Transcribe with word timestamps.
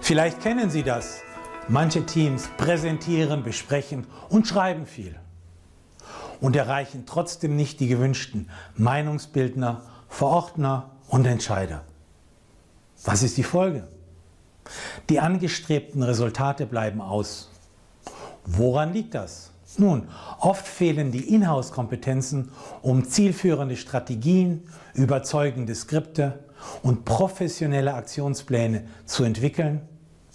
Vielleicht 0.00 0.40
kennen 0.40 0.70
Sie 0.70 0.82
das. 0.82 1.22
Manche 1.68 2.06
Teams 2.06 2.48
präsentieren, 2.56 3.42
besprechen 3.42 4.06
und 4.30 4.46
schreiben 4.46 4.86
viel 4.86 5.14
und 6.40 6.56
erreichen 6.56 7.04
trotzdem 7.06 7.56
nicht 7.56 7.80
die 7.80 7.88
gewünschten 7.88 8.48
Meinungsbildner, 8.76 9.82
Verordner 10.08 10.90
und 11.08 11.26
Entscheider. 11.26 11.84
Was 13.04 13.22
ist 13.22 13.36
die 13.36 13.42
Folge? 13.42 13.86
Die 15.08 15.20
angestrebten 15.20 16.02
Resultate 16.02 16.66
bleiben 16.66 17.00
aus. 17.00 17.50
Woran 18.44 18.92
liegt 18.92 19.14
das? 19.14 19.52
Nun, 19.76 20.08
oft 20.40 20.66
fehlen 20.66 21.12
die 21.12 21.34
Inhouse-Kompetenzen, 21.34 22.50
um 22.82 23.04
zielführende 23.04 23.76
Strategien, 23.76 24.66
überzeugende 24.94 25.74
Skripte 25.74 26.38
und 26.82 27.04
professionelle 27.04 27.94
Aktionspläne 27.94 28.86
zu 29.06 29.24
entwickeln 29.24 29.80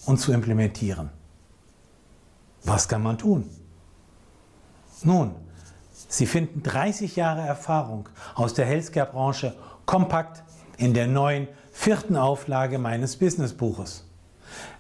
und 0.06 0.20
zu 0.20 0.32
implementieren. 0.32 1.10
Was 2.64 2.88
kann 2.88 3.04
man 3.04 3.18
tun? 3.18 3.50
Nun, 5.04 5.36
Sie 6.08 6.26
finden 6.26 6.62
30 6.62 7.16
Jahre 7.16 7.42
Erfahrung 7.42 8.08
aus 8.36 8.54
der 8.54 8.66
Healthcare-Branche 8.66 9.56
kompakt 9.86 10.44
in 10.78 10.94
der 10.94 11.08
neuen 11.08 11.48
vierten 11.72 12.16
Auflage 12.16 12.78
meines 12.78 13.18
Businessbuches, 13.18 14.06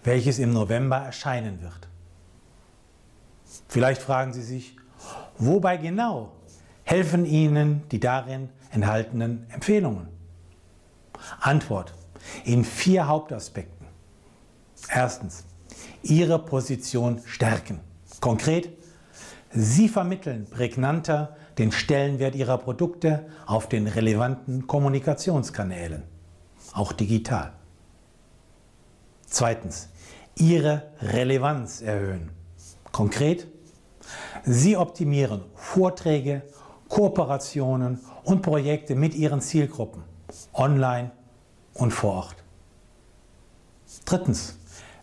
welches 0.03 0.39
im 0.39 0.53
November 0.53 0.97
erscheinen 0.97 1.61
wird. 1.61 1.87
Vielleicht 3.67 4.01
fragen 4.01 4.33
Sie 4.33 4.43
sich, 4.43 4.75
wobei 5.37 5.77
genau 5.77 6.31
helfen 6.83 7.25
Ihnen 7.25 7.81
die 7.89 7.99
darin 7.99 8.49
enthaltenen 8.71 9.47
Empfehlungen? 9.49 10.07
Antwort 11.39 11.93
in 12.45 12.63
vier 12.63 13.07
Hauptaspekten. 13.07 13.87
Erstens, 14.89 15.45
Ihre 16.01 16.39
Position 16.39 17.21
stärken. 17.25 17.79
Konkret, 18.19 18.69
Sie 19.51 19.87
vermitteln 19.87 20.47
prägnanter 20.49 21.35
den 21.57 21.71
Stellenwert 21.71 22.35
Ihrer 22.35 22.57
Produkte 22.57 23.25
auf 23.45 23.69
den 23.69 23.87
relevanten 23.87 24.65
Kommunikationskanälen, 24.67 26.03
auch 26.73 26.91
digital. 26.93 27.53
Zweitens, 29.27 29.89
Ihre 30.35 30.83
Relevanz 31.01 31.81
erhöhen. 31.81 32.31
Konkret, 32.91 33.47
Sie 34.43 34.75
optimieren 34.75 35.41
Vorträge, 35.55 36.41
Kooperationen 36.89 37.99
und 38.23 38.41
Projekte 38.41 38.95
mit 38.95 39.15
Ihren 39.15 39.41
Zielgruppen, 39.41 40.03
online 40.53 41.11
und 41.73 41.91
vor 41.91 42.13
Ort. 42.13 42.35
Drittens, 44.05 44.57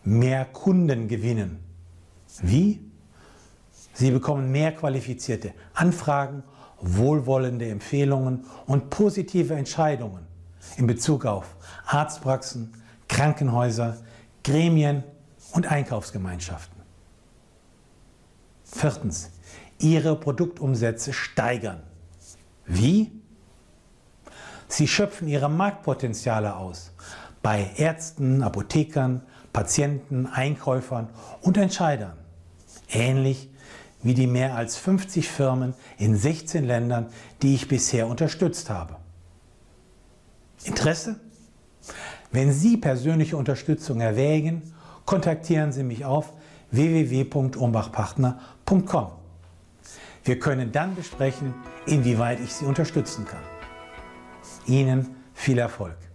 mehr 0.04 0.44
Kunden 0.44 1.08
gewinnen. 1.08 1.60
Wie? 2.42 2.80
Sie 3.92 4.10
bekommen 4.10 4.50
mehr 4.50 4.72
qualifizierte 4.72 5.52
Anfragen, 5.74 6.42
wohlwollende 6.80 7.68
Empfehlungen 7.68 8.46
und 8.66 8.90
positive 8.90 9.54
Entscheidungen 9.54 10.26
in 10.76 10.86
Bezug 10.86 11.26
auf 11.26 11.56
Arztpraxen, 11.86 12.72
Krankenhäuser, 13.08 13.98
Gremien 14.42 15.04
und 15.52 15.66
Einkaufsgemeinschaften. 15.66 16.80
Viertens, 18.64 19.30
Ihre 19.78 20.14
Produktumsätze 20.16 21.12
steigern. 21.12 21.82
Wie? 22.66 23.19
Sie 24.70 24.86
schöpfen 24.86 25.28
ihre 25.28 25.50
Marktpotenziale 25.50 26.54
aus 26.54 26.92
bei 27.42 27.70
Ärzten, 27.76 28.42
Apothekern, 28.42 29.22
Patienten, 29.52 30.26
Einkäufern 30.26 31.08
und 31.42 31.58
Entscheidern. 31.58 32.16
Ähnlich 32.88 33.48
wie 34.02 34.14
die 34.14 34.28
mehr 34.28 34.54
als 34.54 34.76
50 34.76 35.28
Firmen 35.28 35.74
in 35.98 36.16
16 36.16 36.64
Ländern, 36.64 37.08
die 37.42 37.54
ich 37.54 37.66
bisher 37.66 38.06
unterstützt 38.06 38.70
habe. 38.70 38.94
Interesse? 40.62 41.18
Wenn 42.30 42.52
Sie 42.52 42.76
persönliche 42.76 43.36
Unterstützung 43.36 44.00
erwägen, 44.00 44.72
kontaktieren 45.04 45.72
Sie 45.72 45.82
mich 45.82 46.04
auf 46.04 46.32
www.umbachpartner.com. 46.70 49.08
Wir 50.22 50.38
können 50.38 50.70
dann 50.70 50.94
besprechen, 50.94 51.54
inwieweit 51.86 52.38
ich 52.38 52.54
Sie 52.54 52.66
unterstützen 52.66 53.24
kann. 53.24 53.42
Ihnen 54.70 55.16
viel 55.34 55.58
Erfolg. 55.58 55.96